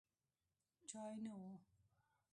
[0.89, 1.43] چای نه و.